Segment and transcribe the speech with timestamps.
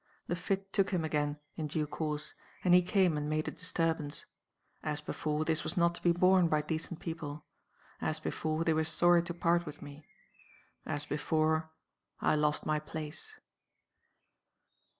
[0.25, 4.25] The fit took him again, in due course; and he came and made a disturbance.
[4.81, 7.45] As before, this was not to be borne by decent people.
[8.01, 10.07] As before, they were sorry to part with me.
[10.87, 11.69] As before,
[12.19, 13.37] I lost my place.